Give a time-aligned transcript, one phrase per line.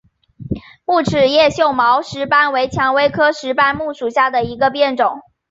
[0.83, 5.21] 木齿叶锈毛石斑为蔷薇科石斑木属下的一个变种。